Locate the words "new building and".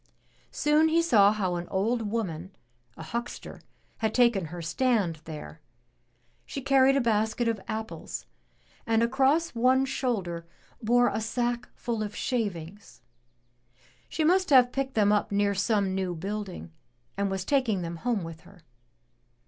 15.93-17.29